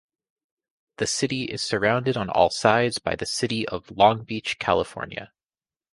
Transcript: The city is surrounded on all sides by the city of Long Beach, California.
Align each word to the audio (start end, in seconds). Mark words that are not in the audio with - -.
The 0.97 1.05
city 1.05 1.43
is 1.43 1.61
surrounded 1.61 2.17
on 2.17 2.27
all 2.27 2.49
sides 2.49 2.97
by 2.97 3.15
the 3.15 3.27
city 3.27 3.67
of 3.69 3.91
Long 3.91 4.23
Beach, 4.23 4.57
California. 4.57 5.31